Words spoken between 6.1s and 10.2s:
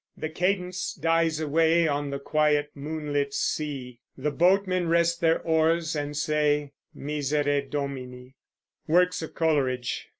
say, Miserere Domini! WORKS OF COLERIDGE.